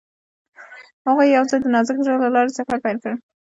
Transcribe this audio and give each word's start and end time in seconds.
هغوی 1.07 1.27
یوځای 1.37 1.59
د 1.61 1.65
نازک 1.75 1.97
زړه 2.05 2.17
له 2.23 2.29
لارې 2.35 2.55
سفر 2.57 2.77
پیل 2.83 2.97
کړ. 3.03 3.13